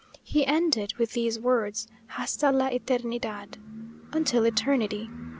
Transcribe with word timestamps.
He 0.23 0.47
ended 0.47 0.95
with 0.97 1.11
these 1.13 1.37
words: 1.39 1.87
"hasta 2.17 2.51
la 2.51 2.69
eternidad!" 2.71 3.59
until 4.11 4.45
eternity! 4.45 5.11